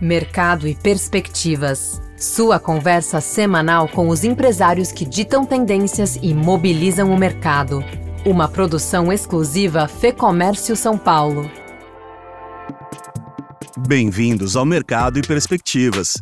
[0.00, 2.00] Mercado e Perspectivas.
[2.16, 7.84] Sua conversa semanal com os empresários que ditam tendências e mobilizam o mercado.
[8.24, 11.50] Uma produção exclusiva Fê Comércio São Paulo.
[13.86, 16.14] Bem-vindos ao Mercado e Perspectivas.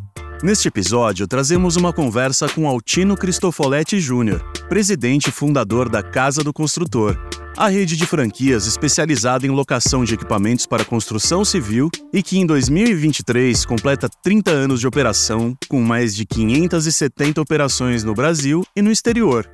[0.42, 6.50] Neste episódio, trazemos uma conversa com Altino Cristofoletti Júnior, presidente e fundador da Casa do
[6.50, 7.14] Construtor,
[7.56, 12.46] a rede de franquias especializada em locação de equipamentos para construção civil e que em
[12.46, 18.90] 2023 completa 30 anos de operação, com mais de 570 operações no Brasil e no
[18.90, 19.50] exterior.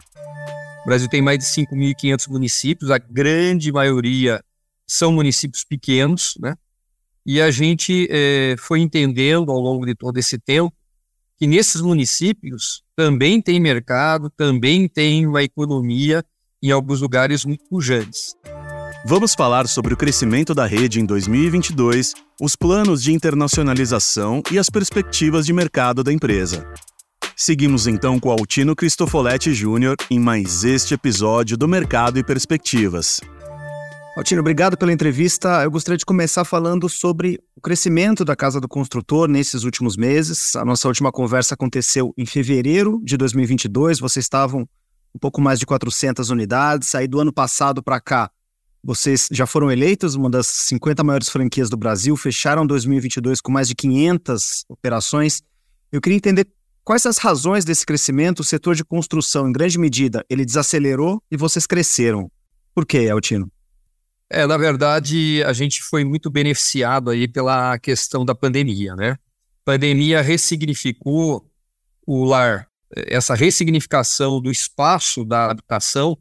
[0.82, 4.42] O Brasil tem mais de 5.500 municípios, a grande maioria
[4.86, 6.54] são municípios pequenos, né?
[7.24, 10.72] E a gente é, foi entendendo ao longo de todo esse tempo
[11.36, 16.24] que nesses municípios também tem mercado, também tem uma economia
[16.62, 18.34] em alguns lugares muito pujantes.
[19.04, 24.68] Vamos falar sobre o crescimento da rede em 2022, os planos de internacionalização e as
[24.68, 26.66] perspectivas de mercado da empresa.
[27.36, 33.20] Seguimos então com Altino Cristofoletti Júnior em mais este episódio do Mercado e Perspectivas.
[34.16, 35.62] Altino, obrigado pela entrevista.
[35.62, 40.56] Eu gostaria de começar falando sobre o crescimento da Casa do Construtor nesses últimos meses.
[40.56, 44.00] A nossa última conversa aconteceu em fevereiro de 2022.
[44.00, 44.66] Vocês estavam
[45.16, 46.94] um pouco mais de 400 unidades.
[46.94, 48.30] Aí do ano passado para cá,
[48.84, 53.66] vocês já foram eleitos uma das 50 maiores franquias do Brasil, fecharam 2022 com mais
[53.66, 55.42] de 500 operações.
[55.90, 56.46] Eu queria entender
[56.84, 58.40] quais as razões desse crescimento.
[58.40, 62.30] O setor de construção, em grande medida, ele desacelerou e vocês cresceram.
[62.74, 63.50] Por quê, Altino?
[64.28, 69.12] É, na verdade, a gente foi muito beneficiado aí pela questão da pandemia, né?
[69.12, 69.18] A
[69.64, 71.48] pandemia ressignificou
[72.06, 76.16] o lar essa ressignificação do espaço da habitação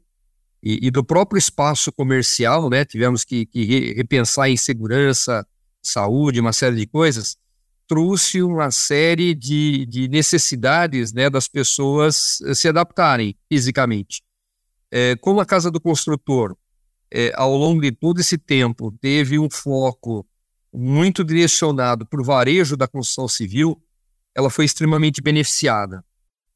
[0.63, 2.83] e, e do próprio espaço comercial, né?
[2.83, 5.45] Tivemos que, que repensar em segurança,
[5.81, 7.37] saúde, uma série de coisas,
[7.87, 14.23] trouxe uma série de, de necessidades né, das pessoas eh, se adaptarem fisicamente.
[14.91, 16.55] É, como a Casa do Construtor,
[17.11, 20.25] é, ao longo de todo esse tempo, teve um foco
[20.73, 23.81] muito direcionado para o varejo da construção civil,
[24.33, 26.03] ela foi extremamente beneficiada.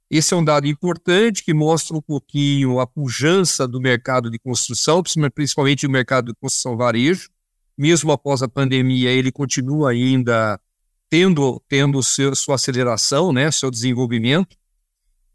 [0.10, 5.04] Esse é um dado importante que mostra um pouquinho a pujança do mercado de construção,
[5.34, 7.30] principalmente o mercado de construção varejo.
[7.78, 10.60] Mesmo após a pandemia, ele continua ainda
[11.10, 14.58] tendo, tendo seu, sua aceleração, né, seu desenvolvimento.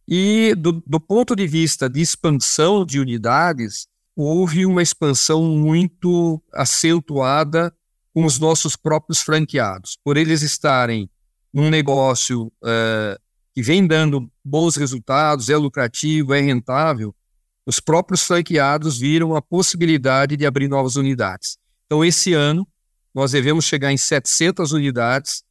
[0.08, 3.86] E do, do ponto de vista de expansão de unidades,
[4.16, 7.72] houve uma expansão muito acentuada
[8.12, 9.98] com os nossos próprios franqueados.
[10.04, 11.08] Por eles estarem
[11.52, 13.23] num negócio uh,
[13.54, 17.14] que vem dando bons resultados, é lucrativo, é rentável,
[17.64, 21.56] os próprios franqueados viram a possibilidade de abrir novas unidades.
[21.86, 22.66] Então, esse ano,
[23.14, 25.44] nós devemos chegar em 700 unidades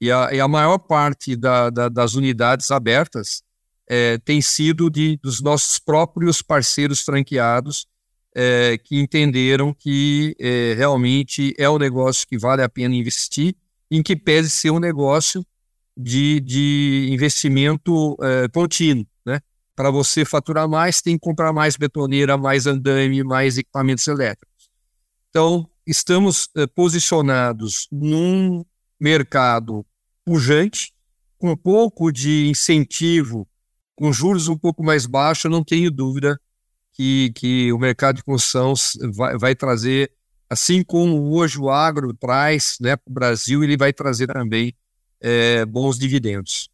[0.00, 3.42] e a, e a maior parte da, da, das unidades abertas
[3.88, 7.86] é, tem sido de, dos nossos próprios parceiros franqueados
[8.34, 13.56] é, que entenderam que é, realmente é um negócio que vale a pena investir,
[13.90, 15.44] em que pese ser um negócio
[15.98, 19.40] de, de investimento é, contínuo, né?
[19.74, 24.70] Para você faturar mais, tem que comprar mais betoneira, mais andame, mais equipamentos elétricos.
[25.28, 28.64] Então, estamos é, posicionados num
[29.00, 29.84] mercado
[30.24, 30.92] pujante,
[31.36, 33.48] com um pouco de incentivo,
[33.96, 36.40] com juros um pouco mais baixos, não tenho dúvida
[36.92, 38.74] que, que o mercado de construção
[39.14, 40.12] vai, vai trazer,
[40.48, 44.74] assim como hoje o agro traz né, para o Brasil, ele vai trazer também
[45.20, 46.68] é, bons dividendos.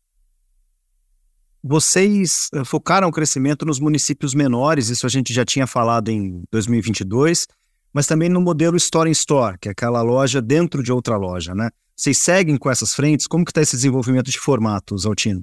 [1.67, 6.43] Vocês eh, focaram o crescimento nos municípios menores, isso a gente já tinha falado em
[6.53, 7.47] 2022,
[7.91, 11.55] mas também no modelo Store in Store, que é aquela loja dentro de outra loja,
[11.55, 11.71] né?
[11.97, 13.27] Vocês seguem com essas frentes?
[13.27, 15.43] Como que está esse desenvolvimento de formatos, Altino?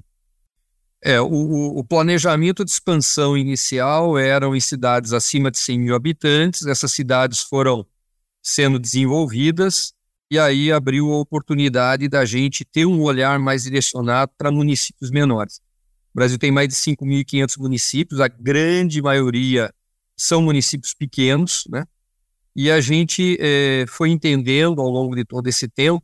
[1.04, 6.64] É, o, o, planejamento de expansão inicial eram em cidades acima de 100 mil habitantes,
[6.66, 7.84] essas cidades foram
[8.40, 9.92] sendo desenvolvidas
[10.32, 15.60] e aí abriu a oportunidade da gente ter um olhar mais direcionado para municípios menores.
[16.10, 19.70] O Brasil tem mais de 5.500 municípios, a grande maioria
[20.16, 21.84] são municípios pequenos, né?
[22.56, 26.02] E a gente é, foi entendendo ao longo de todo esse tempo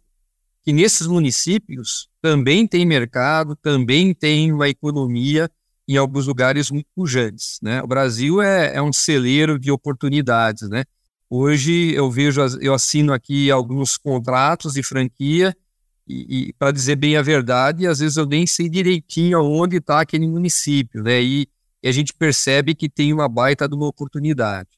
[0.62, 5.50] que nesses municípios também tem mercado, também tem uma economia
[5.88, 7.82] em alguns lugares muito pujantes, né?
[7.82, 10.84] O Brasil é, é um celeiro de oportunidades, né?
[11.30, 15.54] Hoje eu vejo, eu assino aqui alguns contratos de franquia
[16.08, 20.00] e, e para dizer bem a verdade, às vezes eu nem sei direitinho onde está
[20.00, 21.22] aquele município, né?
[21.22, 21.46] E,
[21.82, 24.70] e, a gente percebe que tem uma baita de uma oportunidade.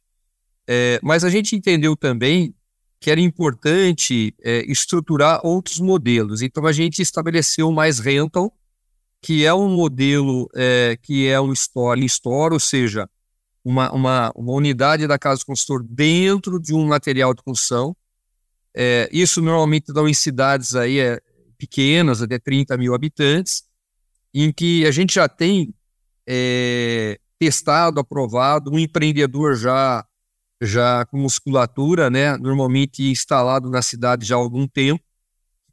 [0.66, 2.52] É, mas a gente entendeu também
[2.98, 6.42] que era importante é, estruturar outros modelos.
[6.42, 8.52] Então a gente estabeleceu mais rental,
[9.22, 13.08] que é um modelo é, que é um store em store, ou seja,
[13.64, 17.96] uma, uma, uma unidade da casa do consultor dentro de um material de construção.
[18.74, 21.20] É, isso normalmente dá em cidades aí é,
[21.58, 23.64] pequenas, até 30 mil habitantes,
[24.32, 25.74] em que a gente já tem
[26.26, 30.06] é, testado, aprovado, um empreendedor já
[30.62, 35.02] já com musculatura, né, normalmente instalado na cidade já há algum tempo,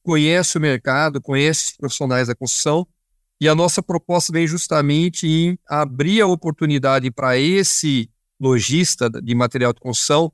[0.02, 2.88] conhece o mercado, conhece os profissionais da construção,
[3.40, 9.74] e a nossa proposta vem justamente em abrir a oportunidade para esse lojista de material
[9.74, 10.32] de construção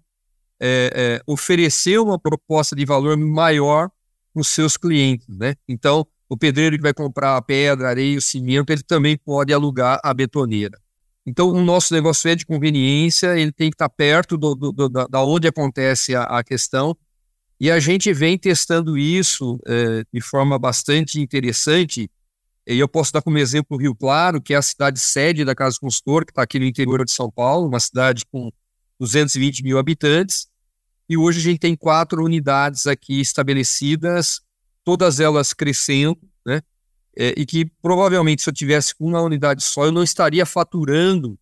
[0.60, 3.90] é, é, oferecer uma proposta de valor maior
[4.34, 5.56] para os seus clientes, né?
[5.68, 10.00] Então, o pedreiro que vai comprar a pedra, areia, o cimento, ele também pode alugar
[10.04, 10.80] a betoneira.
[11.26, 14.90] Então, o nosso negócio é de conveniência, ele tem que estar perto do, do, do
[14.90, 16.98] da onde acontece a, a, questão.
[17.60, 22.10] E a gente vem testando isso é, de forma bastante interessante.
[22.66, 25.54] E eu posso dar como exemplo o Rio Claro, que é a cidade sede da
[25.54, 28.52] Casa Consultor, que está aqui no interior de São Paulo, uma cidade com
[29.00, 30.48] 220 mil habitantes.
[31.10, 34.40] E hoje a gente tem quatro unidades aqui estabelecidas,
[34.84, 36.62] todas elas crescendo, né?
[37.18, 41.38] é, e que provavelmente se eu tivesse uma unidade só, eu não estaria faturando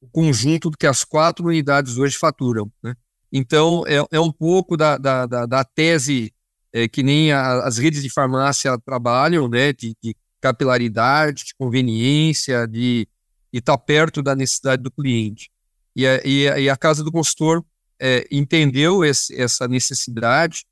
[0.00, 2.70] o conjunto do que as quatro unidades hoje faturam.
[2.82, 2.94] Né?
[3.30, 6.32] Então, é, é um pouco da, da, da, da tese
[6.72, 9.72] é, que nem a, as redes de farmácia trabalham, né?
[9.72, 13.06] de, de capilaridade, de conveniência, de
[13.52, 15.50] estar tá perto da necessidade do cliente.
[15.94, 17.64] E a, e a, e a Casa do Consultor
[18.00, 20.64] é, entendeu esse, essa necessidade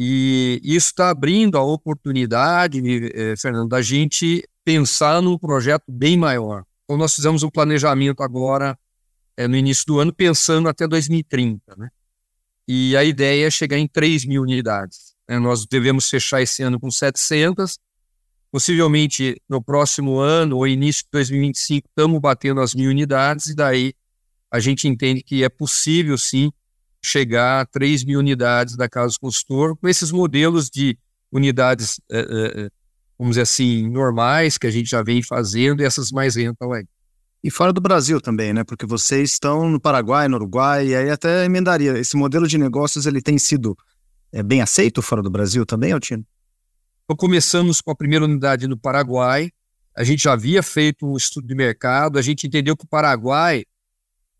[0.00, 2.80] e isso está abrindo a oportunidade,
[3.12, 6.62] eh, Fernando, da gente pensar num projeto bem maior.
[6.84, 8.78] Então, nós fizemos um planejamento agora,
[9.36, 11.74] eh, no início do ano, pensando até 2030.
[11.76, 11.88] Né?
[12.68, 15.16] E a ideia é chegar em 3 mil unidades.
[15.28, 15.36] Né?
[15.40, 17.80] Nós devemos fechar esse ano com 700.
[18.50, 23.92] Possivelmente no próximo ano ou início de 2025 estamos batendo as mil unidades e daí
[24.50, 26.50] a gente entende que é possível sim
[27.02, 30.98] chegar a 3 mil unidades da Casa Consultor, com esses modelos de
[31.30, 32.70] unidades, é, é,
[33.18, 36.84] vamos dizer assim, normais, que a gente já vem fazendo, e essas mais rentam aí.
[37.42, 38.64] E fora do Brasil também, né?
[38.64, 41.96] Porque vocês estão no Paraguai, no Uruguai, e aí até emendaria.
[41.96, 43.76] Esse modelo de negócios, ele tem sido
[44.32, 46.24] é, bem aceito fora do Brasil também, Altino?
[47.08, 49.50] Então, começamos com a primeira unidade no Paraguai.
[49.96, 53.64] A gente já havia feito um estudo de mercado, a gente entendeu que o Paraguai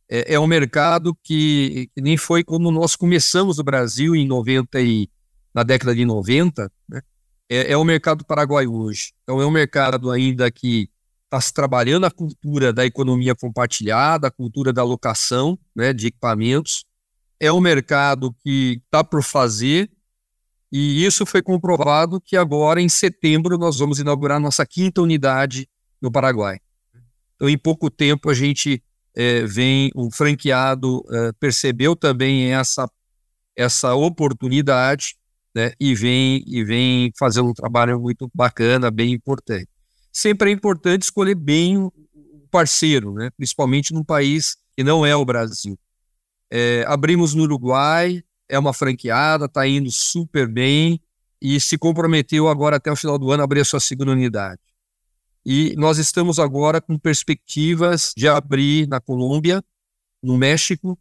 [0.07, 4.83] é, é um mercado que, que, nem foi como nós começamos no Brasil em 90
[4.83, 5.09] e
[5.55, 7.01] na década de 90, né?
[7.49, 9.15] é, é o mercado paraguaio hoje.
[9.23, 10.91] Então é um mercado ainda que
[11.25, 16.85] está se trabalhando a cultura da economia compartilhada, a cultura da locação né, de equipamentos.
[17.41, 19.91] É um mercado que está por fazer,
[20.71, 25.69] e isso foi comprovado que agora, em setembro, nós vamos inaugurar nossa quinta unidade
[26.01, 26.59] no Paraguai.
[27.37, 28.83] Então, em pouco tempo, a gente
[29.15, 32.89] é, vem o franqueado é, percebeu também essa
[33.57, 35.17] essa oportunidade
[35.53, 39.69] né, e vem e vem fazendo um trabalho muito bacana, bem importante.
[40.13, 41.93] Sempre é importante escolher bem o
[42.53, 45.77] parceiro, né, principalmente num país que não é o Brasil.
[46.51, 51.01] É, abrimos no Uruguai, é uma franqueada, está indo super bem
[51.41, 54.61] e se comprometeu agora até o final do ano a abrir a sua segunda unidade.
[55.45, 59.63] E nós estamos agora com perspectivas de abrir na Colômbia,
[60.23, 60.99] no México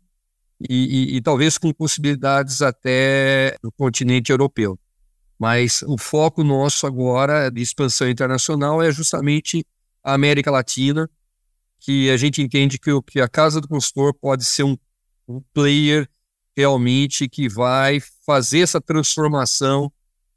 [0.70, 4.80] e, e, e talvez com possibilidades até no continente europeu.
[5.40, 9.66] Mas o foco nosso agora de expansão internacional é justamente
[10.04, 11.10] a América Latina,
[11.80, 14.78] que a gente entende que, que a Casa do Consultor pode ser um,
[15.28, 16.10] um player
[16.58, 19.92] realmente que vai fazer essa transformação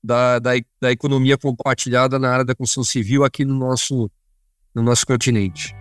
[0.05, 4.11] da, da, da economia compartilhada na área da construção civil aqui no nosso,
[4.75, 5.75] no nosso continente.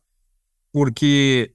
[0.73, 1.53] porque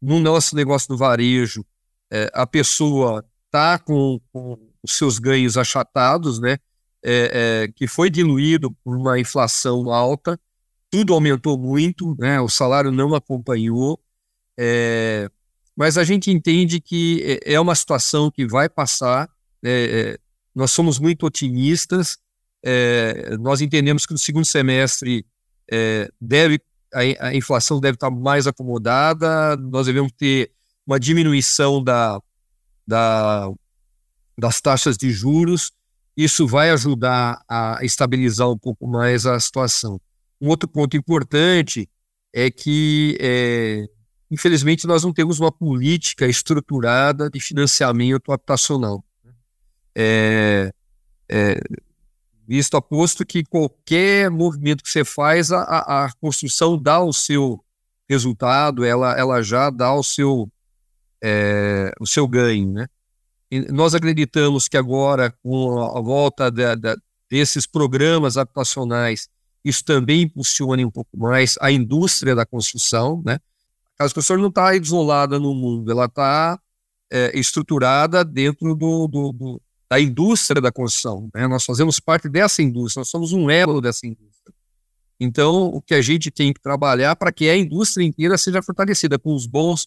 [0.00, 1.64] no nosso negócio do varejo,
[2.10, 6.58] é, a pessoa está com, com, os seus ganhos achatados, né?
[7.02, 10.38] É, é, que foi diluído por uma inflação alta,
[10.90, 12.38] tudo aumentou muito, né?
[12.42, 13.98] O salário não acompanhou,
[14.58, 15.30] é,
[15.74, 19.31] mas a gente entende que é, é uma situação que vai passar.
[19.64, 20.18] É,
[20.54, 22.18] nós somos muito otimistas.
[23.40, 25.24] nós entendemos que no segundo semestre
[26.20, 26.60] deve
[26.92, 29.56] a, a inflação deve estar mais acomodada.
[29.56, 30.52] Nós devemos ter
[30.86, 32.20] uma diminuição da,
[32.86, 33.50] da,
[34.38, 35.72] das taxas de juros.
[36.16, 40.00] Isso vai ajudar a estabilizar um pouco mais a situação.
[40.40, 41.88] Um outro ponto importante
[42.32, 43.86] é que, é,
[44.30, 49.02] infelizmente, nós não temos uma política estruturada de financiamento habitacional.
[49.94, 50.72] É,
[51.30, 51.60] é,
[52.46, 55.62] visto aposto que qualquer movimento que você faz, a,
[56.04, 57.62] a construção dá o seu
[58.08, 60.50] resultado, ela, ela já dá o seu,
[61.22, 62.86] é, o seu ganho, né?
[63.50, 66.96] E nós acreditamos que agora, com a volta da, da,
[67.30, 69.28] desses programas habitacionais,
[69.64, 73.34] isso também impulsione um pouco mais a indústria da construção, né?
[73.94, 76.58] A casa construtora não está isolada no mundo, ela está
[77.10, 81.28] é, estruturada dentro do, do, do, da indústria da construção.
[81.34, 81.46] Né?
[81.46, 84.54] Nós fazemos parte dessa indústria, nós somos um elo dessa indústria.
[85.20, 89.18] Então, o que a gente tem que trabalhar para que a indústria inteira seja fortalecida
[89.18, 89.86] com os bons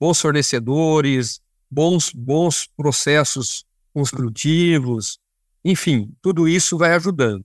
[0.00, 5.18] bons fornecedores, bons, bons processos construtivos,
[5.62, 7.44] enfim, tudo isso vai ajudando.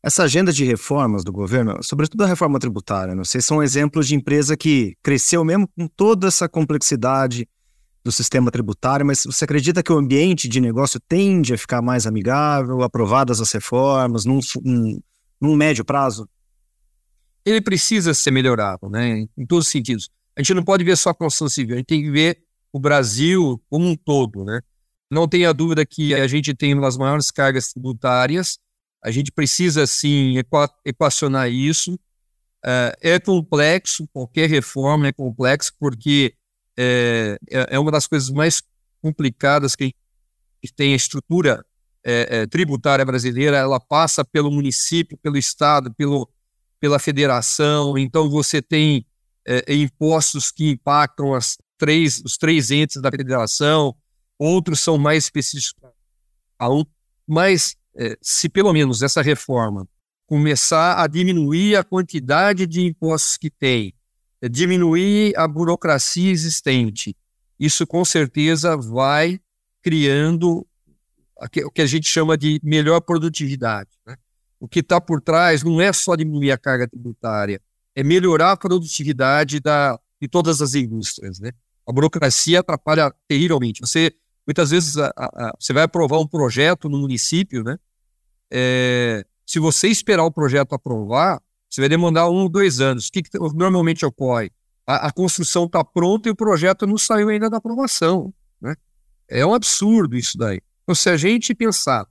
[0.00, 4.56] Essa agenda de reformas do governo, sobretudo a reforma tributária, sei, são exemplos de empresa
[4.56, 7.48] que cresceu mesmo com toda essa complexidade
[8.08, 12.06] do sistema tributário, mas você acredita que o ambiente de negócio tende a ficar mais
[12.06, 15.00] amigável, aprovadas as reformas, num, num,
[15.40, 16.28] num médio prazo?
[17.44, 21.10] Ele precisa ser melhorado, né, em todos os sentidos a gente não pode ver só
[21.10, 22.40] a construção civil, a gente tem que ver
[22.72, 24.60] o Brasil como um todo, né?
[25.10, 28.56] Não tenha dúvida que a gente tem uma das maiores cargas tributárias,
[29.02, 30.36] a gente precisa, sim,
[30.84, 31.98] equacionar isso.
[32.64, 36.34] É, é complexo, qualquer reforma é complexo, porque
[36.80, 38.62] é, é, é uma das coisas mais
[39.02, 39.92] complicadas que
[40.76, 41.64] tem a estrutura
[42.04, 46.28] é, é, tributária brasileira, ela passa pelo município, pelo estado, pelo,
[46.78, 49.04] pela federação, então você tem
[49.44, 53.94] é, impostos que impactam as três, os três entes da federação,
[54.38, 55.90] outros são mais específicos
[56.58, 56.84] a um,
[57.26, 59.88] mas é, se pelo menos essa reforma
[60.26, 63.97] começar a diminuir a quantidade de impostos que tem, é,
[64.42, 67.16] diminuir a burocracia existente,
[67.58, 69.40] isso com certeza vai
[69.82, 70.66] criando
[71.64, 73.90] o que a gente chama de melhor produtividade.
[74.06, 74.16] Né?
[74.60, 77.60] O que está por trás não é só diminuir a carga tributária,
[77.94, 81.38] é melhorar a produtividade da, de todas as indústrias.
[81.38, 81.52] Né?
[81.86, 83.80] A burocracia atrapalha terrivelmente.
[83.80, 84.12] Você,
[84.46, 87.78] muitas vezes, a, a, você vai aprovar um projeto no município, né?
[88.50, 93.08] É, se você esperar o projeto aprovar, você vai demandar um dois anos.
[93.08, 94.50] O que, que normalmente ocorre?
[94.86, 98.32] A, a construção está pronta e o projeto não saiu ainda da aprovação.
[98.60, 98.74] Né?
[99.28, 100.60] É um absurdo isso daí.
[100.82, 102.06] Então, se a gente pensar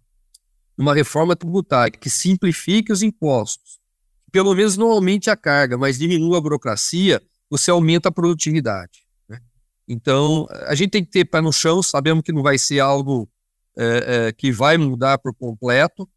[0.77, 3.79] numa reforma tributária que simplifique os impostos,
[4.31, 9.07] pelo menos não aumente a carga, mas diminua a burocracia, você aumenta a produtividade.
[9.27, 9.39] Né?
[9.87, 13.27] Então, a gente tem que ter pé no chão, sabemos que não vai ser algo
[13.75, 16.07] é, é, que vai mudar por completo,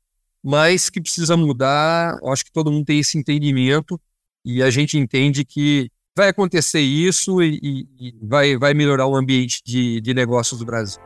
[0.43, 2.19] mas que precisa mudar.
[2.25, 4.01] Acho que todo mundo tem esse entendimento
[4.45, 9.63] e a gente entende que vai acontecer isso e, e, vai, vai melhorar o ambiente
[9.65, 11.01] de, de negócios do Brasil.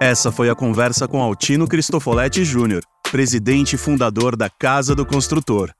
[0.00, 5.72] Essa foi a conversa com Altino Cristofoletti Júnior presidente e fundador da Casa do Construtor.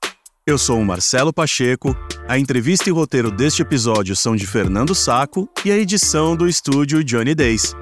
[0.45, 1.95] Eu sou o Marcelo Pacheco,
[2.27, 7.03] a entrevista e roteiro deste episódio são de Fernando Saco e a edição do estúdio
[7.03, 7.73] Johnny Days.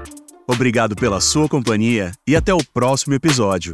[0.48, 3.74] Obrigado pela sua companhia e até o próximo episódio.